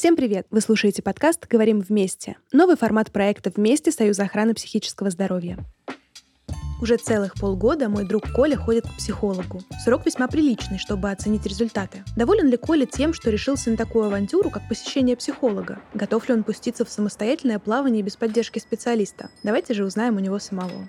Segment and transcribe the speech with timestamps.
[0.00, 0.46] Всем привет!
[0.50, 2.38] Вы слушаете подкаст «Говорим вместе».
[2.54, 3.92] Новый формат проекта «Вместе.
[3.92, 5.58] Союза охраны психического здоровья».
[6.80, 9.60] Уже целых полгода мой друг Коля ходит к психологу.
[9.84, 12.02] Срок весьма приличный, чтобы оценить результаты.
[12.16, 15.80] Доволен ли Коля тем, что решился на такую авантюру, как посещение психолога?
[15.92, 19.28] Готов ли он пуститься в самостоятельное плавание без поддержки специалиста?
[19.42, 20.88] Давайте же узнаем у него самого.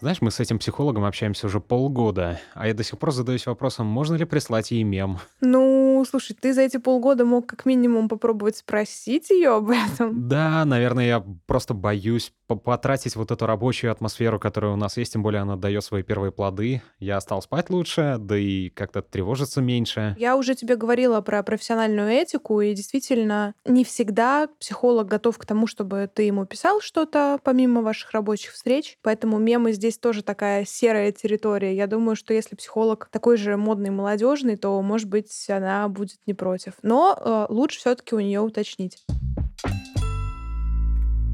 [0.00, 3.86] Знаешь, мы с этим психологом общаемся уже полгода, а я до сих пор задаюсь вопросом,
[3.86, 5.18] можно ли прислать ей мем.
[5.42, 10.26] Ну, слушай, ты за эти полгода мог как минимум попробовать спросить ее об этом.
[10.26, 15.22] Да, наверное, я просто боюсь потратить вот эту рабочую атмосферу, которая у нас есть, тем
[15.22, 16.82] более она дает свои первые плоды.
[16.98, 20.16] Я стал спать лучше, да и как-то тревожиться меньше.
[20.18, 25.66] Я уже тебе говорила про профессиональную этику, и действительно не всегда психолог готов к тому,
[25.66, 31.12] чтобы ты ему писал что-то помимо ваших рабочих встреч, поэтому мемы здесь тоже такая серая
[31.12, 31.74] территория.
[31.74, 36.34] Я думаю, что если психолог такой же модный, молодежный, то, может быть, она будет не
[36.34, 36.74] против.
[36.82, 39.04] Но э, лучше все-таки у нее уточнить.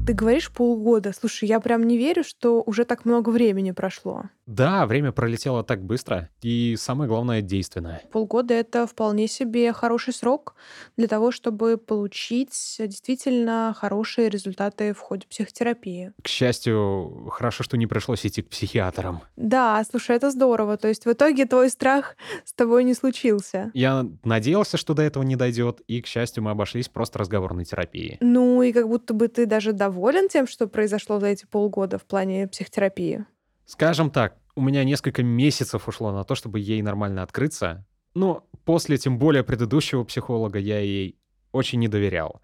[0.07, 1.11] Ты говоришь полгода.
[1.11, 4.23] Слушай, я прям не верю, что уже так много времени прошло.
[4.47, 8.01] Да, время пролетело так быстро и, самое главное, действенное.
[8.11, 10.55] Полгода— это вполне себе хороший срок
[10.95, 16.13] для того, чтобы получить действительно хорошие результаты в ходе психотерапии.
[16.23, 19.21] К счастью, хорошо, что не пришлось идти к психиатрам.
[19.35, 20.77] Да, слушай, это здорово.
[20.77, 23.69] То есть в итоге твой страх с тобой не случился.
[23.73, 28.17] Я надеялся, что до этого не дойдет, и, к счастью, мы обошлись просто разговорной терапией.
[28.19, 31.97] Ну и как будто бы ты даже доволен доволен тем, что произошло за эти полгода
[31.97, 33.25] в плане психотерапии?
[33.67, 37.85] Скажем так, у меня несколько месяцев ушло на то, чтобы ей нормально открыться.
[38.15, 41.19] Но после, тем более, предыдущего психолога я ей
[41.51, 42.41] очень не доверял.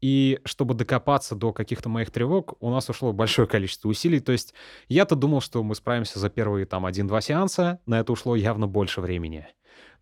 [0.00, 4.18] И чтобы докопаться до каких-то моих тревог, у нас ушло большое количество усилий.
[4.18, 4.54] То есть
[4.88, 9.00] я-то думал, что мы справимся за первые там один-два сеанса, на это ушло явно больше
[9.00, 9.46] времени.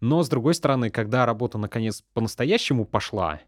[0.01, 3.41] Но, с другой стороны, когда работа наконец по-настоящему пошла,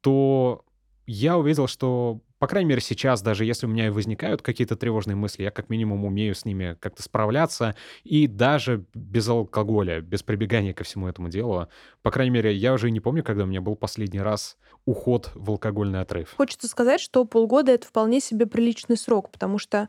[0.00, 0.64] то
[1.06, 5.14] я увидел, что по крайней мере, сейчас, даже если у меня и возникают какие-то тревожные
[5.14, 7.76] мысли, я как минимум умею с ними как-то справляться.
[8.02, 11.68] И даже без алкоголя, без прибегания ко всему этому делу,
[12.02, 15.50] по крайней мере, я уже не помню, когда у меня был последний раз уход в
[15.50, 16.34] алкогольный отрыв.
[16.36, 19.88] Хочется сказать, что полгода— это вполне себе приличный срок, потому что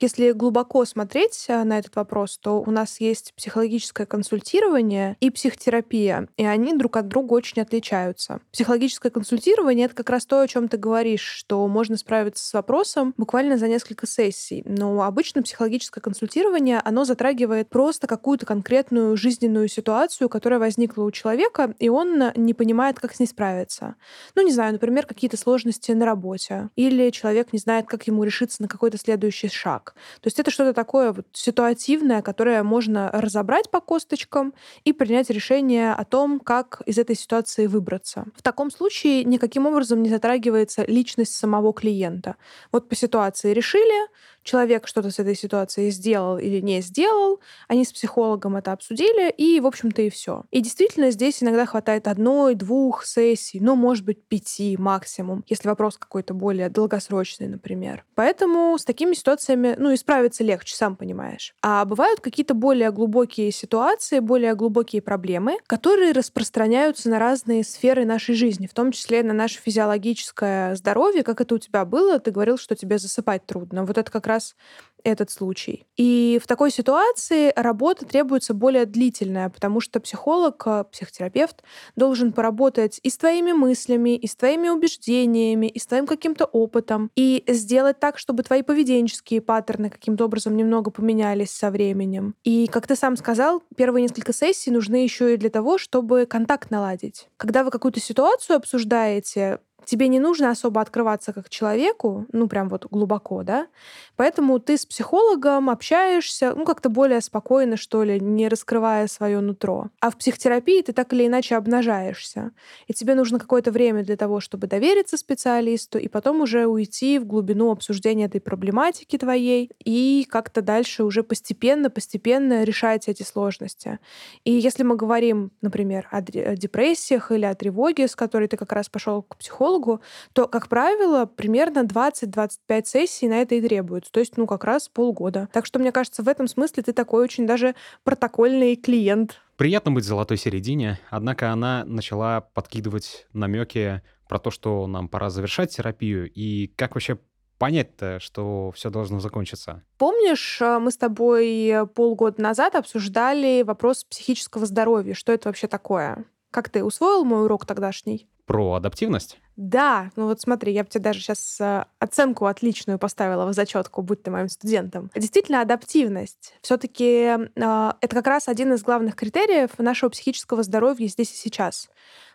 [0.00, 6.28] если глубоко смотреть э, на этот вопрос, то у нас есть психологическое консультирование и психотерапия,
[6.36, 8.40] и они друг от друга очень отличаются.
[8.52, 13.14] Психологическое консультирование— это как раз то, о чем ты говоришь, что можно справиться с вопросом
[13.16, 14.62] буквально за несколько сессий.
[14.66, 21.74] Но обычно психологическое консультирование, оно затрагивает просто какую-то конкретную жизненную ситуацию, которая возникла у человека,
[21.78, 23.96] и он не понимает, как с ней справиться.
[24.34, 28.62] Ну, не знаю, например, какие-то сложности на работе, или человек не знает, как ему решиться
[28.62, 29.87] на какой-то следующий шаг.
[30.20, 34.54] То есть это что-то такое вот ситуативное, которое можно разобрать по косточкам
[34.84, 38.26] и принять решение о том, как из этой ситуации выбраться.
[38.34, 42.36] В таком случае никаким образом не затрагивается личность самого клиента.
[42.72, 44.08] Вот по ситуации решили,
[44.48, 49.60] человек что-то с этой ситуацией сделал или не сделал, они с психологом это обсудили, и,
[49.60, 50.44] в общем-то, и все.
[50.50, 55.98] И действительно, здесь иногда хватает одной, двух сессий, ну, может быть, пяти максимум, если вопрос
[55.98, 58.04] какой-то более долгосрочный, например.
[58.14, 61.54] Поэтому с такими ситуациями, ну, исправиться легче, сам понимаешь.
[61.62, 68.34] А бывают какие-то более глубокие ситуации, более глубокие проблемы, которые распространяются на разные сферы нашей
[68.34, 72.56] жизни, в том числе на наше физиологическое здоровье, как это у тебя было, ты говорил,
[72.56, 73.84] что тебе засыпать трудно.
[73.84, 74.56] Вот это как раз раз
[75.04, 75.86] этот случай.
[75.96, 81.62] И в такой ситуации работа требуется более длительная, потому что психолог, э, психотерапевт
[81.96, 87.10] должен поработать и с твоими мыслями, и с твоими убеждениями, и с твоим каким-то опытом,
[87.16, 92.34] и сделать так, чтобы твои поведенческие паттерны каким-то образом немного поменялись со временем.
[92.44, 96.70] И, как ты сам сказал, первые несколько сессий нужны еще и для того, чтобы контакт
[96.70, 97.28] наладить.
[97.36, 102.86] Когда вы какую-то ситуацию обсуждаете, тебе не нужно особо открываться как человеку, ну прям вот
[102.90, 103.68] глубоко, да,
[104.16, 109.88] поэтому ты с психологом общаешься, ну как-то более спокойно, что ли, не раскрывая свое нутро.
[110.00, 112.52] А в психотерапии ты так или иначе обнажаешься,
[112.86, 117.26] и тебе нужно какое-то время для того, чтобы довериться специалисту, и потом уже уйти в
[117.26, 123.98] глубину обсуждения этой проблематики твоей, и как-то дальше уже постепенно, постепенно решать эти сложности.
[124.44, 128.88] И если мы говорим, например, о депрессиях или о тревоге, с которой ты как раз
[128.88, 130.00] пошел к психологу,
[130.32, 134.10] то, как правило, примерно 20-25 сессий на это и требуется.
[134.12, 135.48] То есть, ну, как раз полгода.
[135.52, 139.40] Так что, мне кажется, в этом смысле ты такой очень даже протокольный клиент.
[139.56, 145.30] Приятно быть в золотой середине, однако она начала подкидывать намеки про то, что нам пора
[145.30, 147.18] завершать терапию, и как вообще
[147.58, 149.82] понять-то, что все должно закончиться?
[149.98, 155.14] Помнишь, э, мы с тобой полгода назад обсуждали вопрос психического здоровья.
[155.14, 156.24] Что это вообще такое?
[156.58, 158.26] Как ты усвоил мой урок тогдашний?
[158.44, 159.38] Про адаптивность?
[159.54, 164.02] Да, ну вот смотри, я бы тебе даже сейчас э, оценку отличную поставила в зачетку,
[164.02, 165.08] будь ты моим студентом.
[165.14, 166.54] Действительно, адаптивность.
[166.60, 171.90] Все-таки э, это как раз один из главных критериев нашего психического здоровья здесь и сейчас.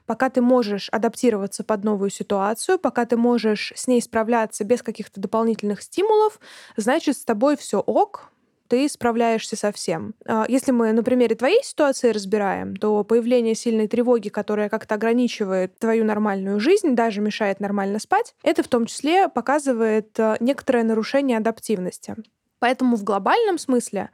[0.05, 5.19] Пока ты можешь адаптироваться под новую ситуацию, пока ты можешь с ней справляться без каких-то
[5.19, 6.39] дополнительных стимулов,
[6.77, 8.31] значит, с тобой все ок,
[8.73, 10.15] ты справляешься со всем.
[10.25, 15.77] А, если мы на примере твоей ситуации разбираем, то появление сильной тревоги, которая как-то ограничивает
[15.77, 21.37] твою нормальную жизнь, даже мешает нормально спать, это в том числе показывает а, некоторое нарушение
[21.37, 22.15] адаптивности.
[22.63, 24.09] Поэтому в глобальном смысле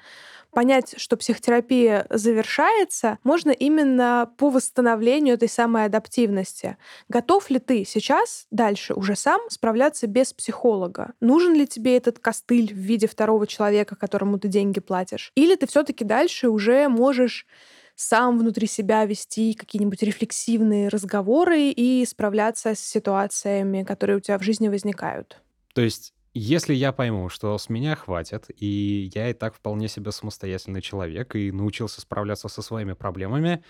[0.49, 6.77] понять, что психотерапия завершается, можно именно по восстановлению этой самой адаптивности.
[7.09, 11.13] Готов ли ты сейчас дальше уже сам справляться без психолога?
[11.21, 15.31] Нужен ли тебе этот костыль в виде второго человека, которому ты деньги платишь?
[15.35, 17.45] Или ты все-таки дальше уже можешь
[17.93, 24.41] сам внутри себя вести какие-нибудь рефлексивные разговоры и справляться с ситуациями, которые у тебя в
[24.41, 25.39] жизни возникают.
[25.75, 30.11] То есть если я пойму, что с меня хватит, и я и так вполне себе
[30.11, 33.63] самостоятельный человек и научился справляться со своими проблемами,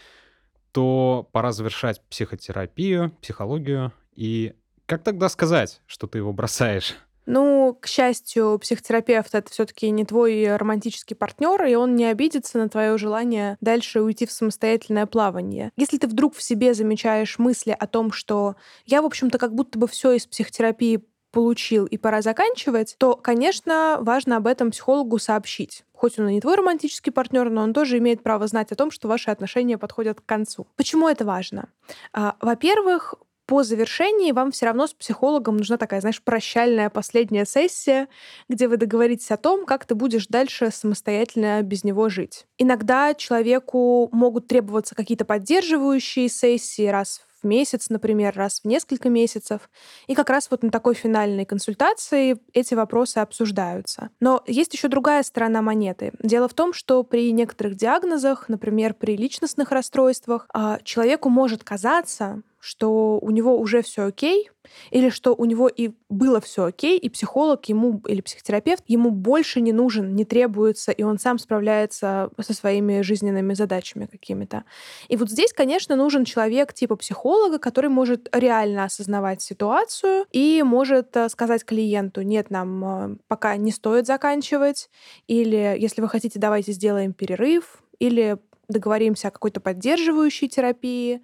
[0.71, 3.91] то пора завершать психотерапию, психологию.
[4.13, 4.53] И
[4.85, 6.95] как тогда сказать, что ты его бросаешь?
[7.25, 12.69] Ну, к счастью, психотерапевт это все-таки не твой романтический партнер, и он не обидится на
[12.69, 15.71] твое желание дальше уйти в самостоятельное плавание.
[15.75, 18.55] Если ты вдруг в себе замечаешь мысли о том, что
[18.85, 23.97] я, в общем-то, как будто бы все из психотерапии получил и пора заканчивать, то, конечно,
[24.01, 25.83] важно об этом психологу сообщить.
[25.93, 28.89] Хоть он и не твой романтический партнер, но он тоже имеет право знать о том,
[28.89, 30.65] что ваши отношения подходят к концу.
[30.75, 31.69] Почему это важно?
[32.13, 33.15] А, во-первых,
[33.49, 38.07] по завершении вам все равно с психологом нужна такая, знаешь, прощальная последняя сессия,
[38.47, 42.45] где вы договоритесь о том, как ты будешь дальше самостоятельно без него жить.
[42.59, 49.69] Иногда человеку могут требоваться какие-то поддерживающие сессии раз в месяц, например, раз в несколько месяцев.
[50.07, 54.09] И как раз вот на такой финальной консультации эти вопросы обсуждаются.
[54.19, 56.11] Но есть еще другая сторона монеты.
[56.21, 62.41] Дело в том, что при некоторых диагнозах, например, при личностных расстройствах, а, человеку может казаться,
[62.59, 64.49] что у него уже все окей,
[64.91, 69.61] или что у него и было все окей, и психолог ему или психотерапевт ему больше
[69.61, 74.65] не нужен, не требуется, и он сам справляется со своими жизненными задачами какими-то.
[75.07, 81.15] И вот здесь, конечно, нужен человек типа психолога, который может реально осознавать ситуацию и может
[81.15, 84.89] э, сказать клиенту, нет, нам э, пока не стоит заканчивать,
[85.27, 88.37] или если вы хотите, давайте сделаем перерыв, или
[88.69, 91.21] договоримся о какой-то поддерживающей терапии,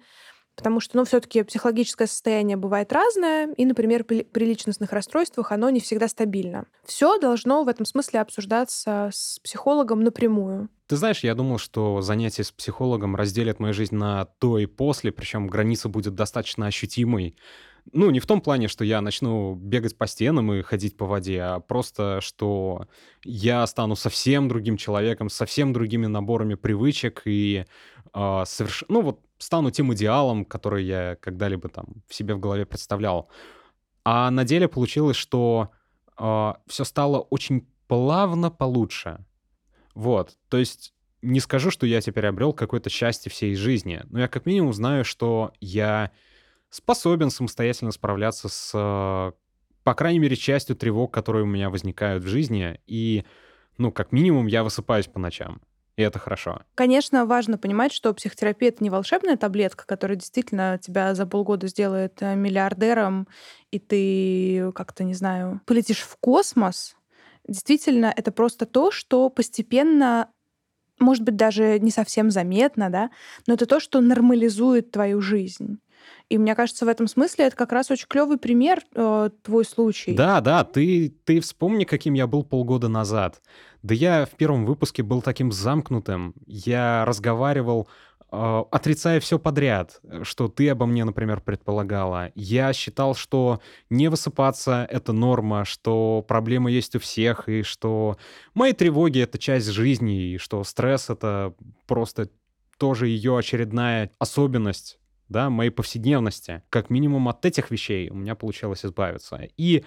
[0.56, 5.80] Потому что, ну, все-таки психологическое состояние бывает разное, и, например, при личностных расстройствах оно не
[5.80, 6.64] всегда стабильно.
[6.84, 10.68] Все должно в этом смысле обсуждаться с психологом напрямую.
[10.86, 15.12] Ты знаешь, я думал, что занятие с психологом разделит мою жизнь на до и после,
[15.12, 17.36] причем граница будет достаточно ощутимой.
[17.92, 21.40] Ну, не в том плане, что я начну бегать по стенам и ходить по воде,
[21.40, 22.88] а просто, что
[23.24, 27.64] я стану совсем другим человеком, совсем другими наборами привычек и
[28.16, 28.84] э, соверш...
[28.88, 33.28] ну вот стану тем идеалом, который я когда-либо там в себе в голове представлял.
[34.04, 39.24] А на деле получилось, что э, а, все стало очень плавно получше.
[39.94, 44.28] Вот, то есть не скажу, что я теперь обрел какое-то счастье всей жизни, но я
[44.28, 46.12] как минимум знаю, что я
[46.70, 49.34] способен самостоятельно справляться с,
[49.82, 53.24] по крайней мере, частью тревог, которые у меня возникают в жизни, и,
[53.78, 55.60] ну, как минимум, я высыпаюсь по ночам.
[55.96, 56.60] И это хорошо.
[56.74, 62.20] Конечно, важно понимать, что психотерапия— это не волшебная таблетка, которая действительно тебя за полгода сделает
[62.20, 63.26] э, миллиардером,
[63.70, 66.96] и ты как-то, не знаю, полетишь в космос.
[67.48, 70.28] Действительно, это просто то, что постепенно
[70.98, 73.10] может быть, даже не совсем заметно, да,
[73.46, 75.78] но это то, что нормализует твою жизнь.
[76.28, 80.12] И мне кажется, в этом смысле это как раз очень клевый пример э, твой случай.
[80.12, 83.40] Да, да, ты, ты вспомни, каким я был полгода назад.
[83.82, 86.34] Да я в первом выпуске был таким замкнутым.
[86.46, 87.88] Я разговаривал
[88.32, 92.32] э, отрицая все подряд, что ты обо мне, например, предполагала.
[92.34, 98.18] Я считал, что не высыпаться— это норма, что проблемы есть у всех, и что
[98.52, 101.54] мои тревоги— это часть жизни, и что стресс— это
[101.86, 102.30] просто
[102.78, 104.98] тоже ее очередная особенность
[105.28, 106.62] да, моей повседневности.
[106.70, 109.40] Как минимум от этих вещей у меня получалось избавиться.
[109.56, 109.84] И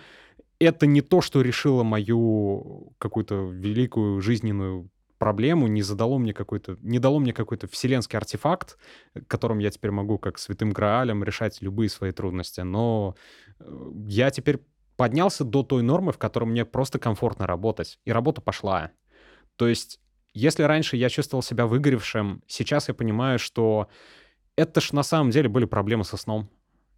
[0.60, 6.98] это не то, что решило мою какую-то великую жизненную проблему, не задало мне какой-то, не
[6.98, 8.78] дало мне какой-то вселенский артефакт,
[9.28, 12.62] которым я теперь могу как святым Граалем решать любые свои трудности.
[12.62, 13.16] Но
[13.60, 14.60] э, я теперь
[14.96, 18.00] поднялся до той нормы, в которой мне просто комфортно работать.
[18.06, 18.92] И работа пошла.
[19.56, 20.00] То есть,
[20.34, 23.90] если раньше я чувствовал себя выгоревшим, сейчас я понимаю, что
[24.60, 26.50] это ж на самом деле были проблемы со сном.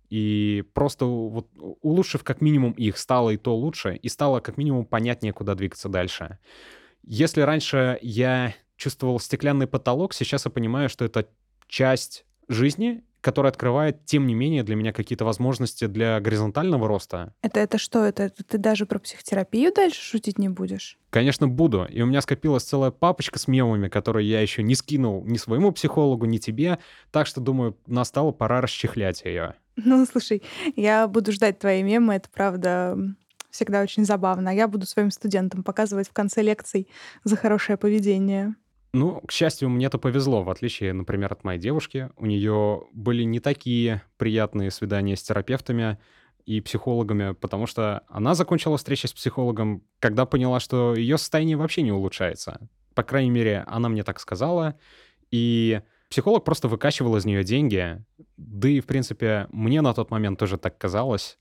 [0.09, 1.47] И просто вот
[1.81, 5.87] улучшив как минимум их, стало и то лучше, и стало как минимум понятнее, куда двигаться
[5.87, 6.39] дальше.
[7.03, 11.29] Если раньше я чувствовал стеклянный потолок, сейчас я понимаю, что это
[11.67, 17.33] часть жизни, которая открывает, тем не менее, для меня какие-то возможности для горизонтального роста.
[17.41, 18.03] Это, это что?
[18.03, 20.97] Это, это ты даже про психотерапию дальше шутить не будешь?
[21.11, 21.85] Конечно, буду.
[21.89, 25.71] И у меня скопилась целая папочка с мемами, которые я еще не скинул ни своему
[25.71, 26.79] психологу, ни тебе.
[27.11, 29.55] Так что, думаю, настала пора расчехлять ее.
[29.77, 30.43] Ну, слушай,
[30.75, 32.97] я буду ждать твои мемы, это правда
[33.51, 34.49] всегда очень забавно.
[34.49, 36.87] Я буду своим студентам показывать в конце лекций
[37.23, 38.55] за хорошее поведение.
[38.93, 42.09] Ну, к счастью, мне-то повезло, в отличие, например, от моей девушки.
[42.17, 45.97] У нее были не такие приятные свидания с терапевтами
[46.45, 51.83] и психологами, потому что она закончила встречу с психологом, когда поняла, что ее состояние вообще
[51.83, 52.67] не улучшается.
[52.93, 54.77] По крайней мере, она мне так сказала.
[55.29, 55.81] И
[56.11, 58.03] Психолог просто выкачивал из нее деньги.
[58.35, 61.39] Да и, в принципе, мне на тот момент тоже так казалось.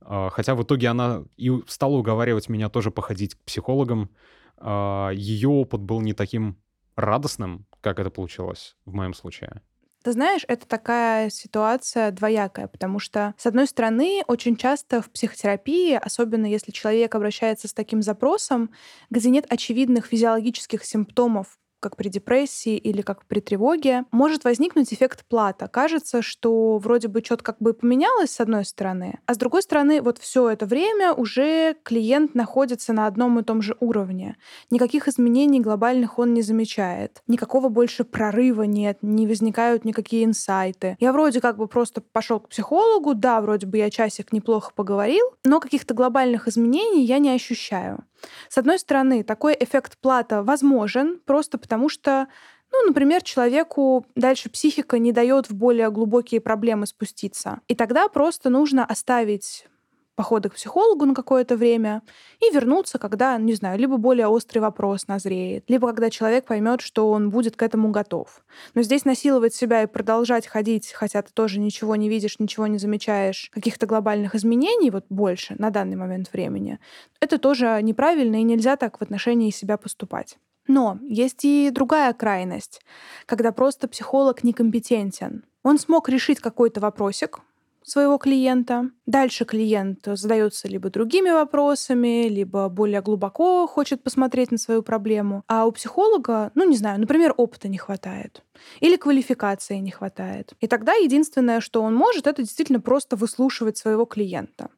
[0.00, 4.10] А, хотя в итоге она и стала уговаривать меня тоже походить к психологам.
[4.58, 6.56] А, Ее опыт был не таким
[6.96, 9.62] радостным, как это получилось в моем случае.
[10.02, 15.94] Ты знаешь, это такая ситуация двоякая, потому что, с одной стороны, очень часто в психотерапии,
[15.94, 18.70] особенно если человек обращается с таким запросом,
[19.10, 25.26] где нет очевидных физиологических симптомов как при депрессии или как при тревоге, может возникнуть эффект
[25.28, 25.68] плата.
[25.68, 30.00] Кажется, что вроде бы что-то как бы поменялось с одной стороны, а с другой стороны,
[30.00, 34.36] вот все это время уже клиент находится на одном и том же уровне.
[34.70, 37.22] Никаких изменений глобальных он не замечает.
[37.26, 40.96] Никакого больше прорыва нет, не возникают никакие инсайты.
[41.00, 45.26] Я вроде как бы просто пошел к психологу, да, вроде бы я часик неплохо поговорил,
[45.44, 48.04] но каких-то глобальных изменений я не ощущаю.
[48.48, 52.28] С одной стороны, такой эффект плата возможен просто потому, что
[52.72, 57.60] ну, например, человеку дальше психика не дает в более глубокие проблемы спуститься.
[57.68, 59.66] И тогда просто нужно оставить
[60.14, 62.02] похода к психологу на какое-то время
[62.40, 67.10] и вернуться, когда, не знаю, либо более острый вопрос назреет, либо когда человек поймет, что
[67.10, 68.44] он будет к этому готов.
[68.74, 72.78] Но здесь насиловать себя и продолжать ходить, хотя ты тоже ничего не видишь, ничего не
[72.78, 76.78] замечаешь, каких-то глобальных изменений, вот больше на данный момент времени,
[77.20, 80.38] это тоже неправильно, и нельзя так в отношении себя поступать.
[80.68, 82.82] Но есть и другая крайность,
[83.26, 85.44] когда просто психолог некомпетентен.
[85.64, 87.40] Он смог решить какой-то вопросик,
[87.84, 88.90] своего клиента.
[89.06, 95.42] Дальше клиент задается либо другими вопросами, либо более глубоко хочет посмотреть на свою проблему.
[95.46, 98.42] А у психолога, ну не знаю, например, опыта не хватает.
[98.80, 100.52] Или квалификации не хватает.
[100.60, 104.68] И тогда единственное, что он может, это действительно просто выслушивать своего клиента.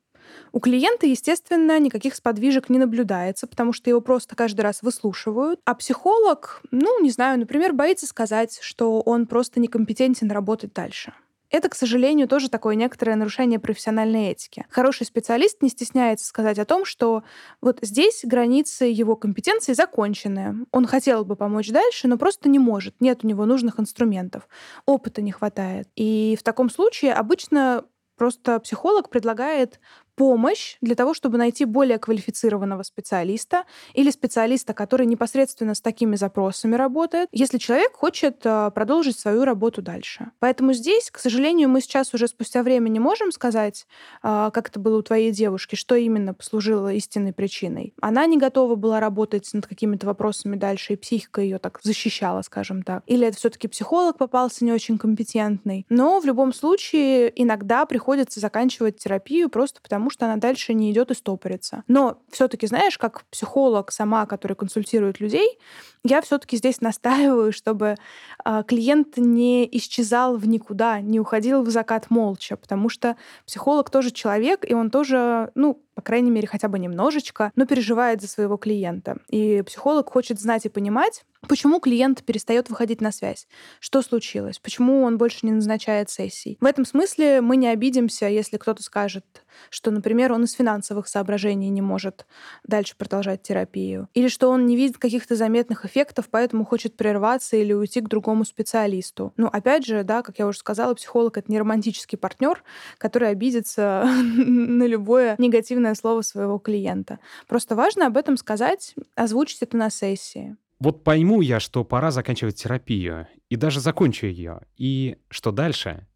[0.52, 5.60] У клиента, естественно, никаких сподвижек не наблюдается, потому что его просто каждый раз выслушивают.
[5.64, 11.12] А психолог, ну, не знаю, например, боится сказать, что он просто некомпетентен работать дальше.
[11.54, 14.66] Это, к сожалению, тоже такое некоторое нарушение профессиональной этики.
[14.70, 17.22] Хороший специалист не стесняется сказать о том, что
[17.60, 20.66] вот здесь границы его компетенции закончены.
[20.72, 23.00] Он хотел бы помочь дальше, но просто не может.
[23.00, 24.48] Нет у него нужных инструментов.
[24.84, 25.86] Опыта не хватает.
[25.94, 27.84] И в таком случае обычно
[28.16, 29.80] Просто психолог предлагает
[30.14, 36.76] помощь для того, чтобы найти более квалифицированного специалиста или специалиста, который непосредственно с такими запросами
[36.76, 40.30] работает, если человек хочет э, продолжить свою работу дальше.
[40.38, 43.86] Поэтому здесь, к сожалению, мы сейчас уже спустя время не можем сказать,
[44.22, 47.94] э, как это было у твоей девушки, что именно послужило истинной причиной.
[48.00, 52.82] Она не готова была работать над какими-то вопросами дальше, и психика ее так защищала, скажем
[52.82, 53.02] так.
[53.06, 55.86] Или это все-таки психолог попался не очень компетентный.
[55.88, 60.92] Но в любом случае иногда приходится заканчивать терапию просто потому, потому что она дальше не
[60.92, 61.82] идет и стопорится.
[61.88, 65.58] Но все-таки, знаешь, как психолог сама, который консультирует людей,
[66.04, 67.96] я все-таки здесь настаиваю, чтобы
[68.44, 74.10] э, клиент не исчезал в никуда, не уходил в закат молча, потому что психолог тоже
[74.10, 78.56] человек, и он тоже, ну, по крайней мере, хотя бы немножечко, но переживает за своего
[78.56, 79.18] клиента.
[79.28, 83.46] И психолог хочет знать и понимать, почему клиент перестает выходить на связь,
[83.80, 86.58] что случилось, почему он больше не назначает сессий.
[86.60, 89.24] В этом смысле мы не обидимся, если кто-то скажет,
[89.70, 92.26] что, например, он из финансовых соображений не может
[92.64, 97.72] дальше продолжать терапию, или что он не видит каких-то заметных эффектов, поэтому хочет прерваться или
[97.72, 99.32] уйти к другому специалисту.
[99.36, 102.62] Ну, опять же, да, как я уже сказала, психолог— это не романтический партнер,
[102.98, 104.04] который обидится
[104.36, 107.18] на любое негативное слово своего клиента.
[107.46, 110.56] Просто важно об этом сказать, озвучить это на сессии.
[110.80, 114.60] Вот пойму я, что пора заканчивать терапию, и даже закончу ее.
[114.76, 116.06] И что дальше?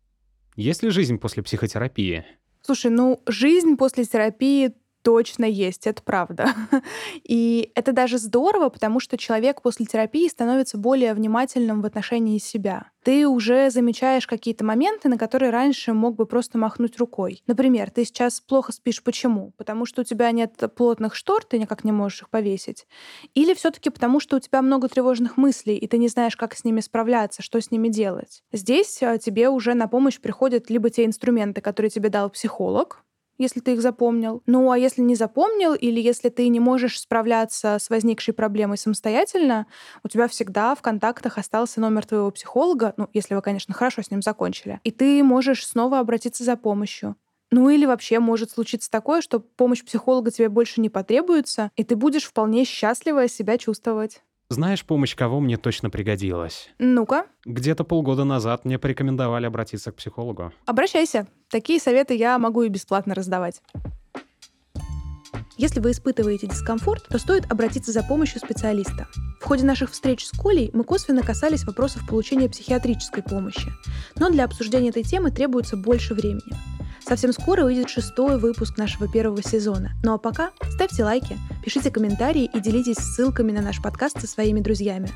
[0.56, 2.24] Есть ли жизнь после психотерапии?
[2.62, 4.72] Слушай, ну жизнь после терапии
[5.02, 6.54] точно есть, это правда.
[7.24, 12.90] И это даже здорово, потому что человек после терапии становится более внимательным в отношении себя.
[13.04, 17.42] Ты уже замечаешь какие-то моменты, на которые раньше мог бы просто махнуть рукой.
[17.46, 19.02] Например, ты сейчас плохо спишь.
[19.02, 19.52] Почему?
[19.56, 22.86] Потому что у тебя нет плотных штор, ты никак не можешь их повесить.
[23.34, 26.54] Или все таки потому, что у тебя много тревожных мыслей, и ты не знаешь, как
[26.54, 28.42] с ними справляться, что с ними делать.
[28.52, 33.04] Здесь а, тебе уже на помощь приходят либо те инструменты, которые тебе дал психолог,
[33.38, 34.42] если ты их запомнил.
[34.46, 39.66] Ну, а если не запомнил, или если ты не можешь справляться с возникшей проблемой самостоятельно,
[40.02, 44.10] у тебя всегда в контактах остался номер твоего психолога, ну, если вы, конечно, хорошо с
[44.10, 47.16] ним закончили, и ты можешь снова обратиться за помощью.
[47.50, 51.96] Ну или вообще может случиться такое, что помощь психолога тебе больше не потребуется, и ты
[51.96, 54.22] будешь вполне счастливо себя чувствовать.
[54.50, 56.70] Знаешь, помощь кого мне точно пригодилась?
[56.78, 57.26] Ну-ка.
[57.44, 60.52] Где-то полгода назад мне порекомендовали обратиться к психологу.
[60.64, 61.26] Обращайся.
[61.50, 63.62] Такие советы я могу и бесплатно раздавать.
[65.56, 69.08] Если вы испытываете дискомфорт, то стоит обратиться за помощью специалиста.
[69.40, 73.72] В ходе наших встреч с Колей мы косвенно касались вопросов получения психиатрической помощи,
[74.16, 76.54] но для обсуждения этой темы требуется больше времени.
[77.00, 79.92] Совсем скоро выйдет шестой выпуск нашего первого сезона.
[80.04, 84.60] Ну а пока ставьте лайки, пишите комментарии и делитесь ссылками на наш подкаст со своими
[84.60, 85.10] друзьями.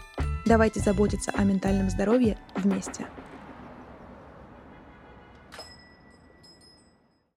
[0.47, 3.07] Давайте заботиться о ментальном здоровье вместе.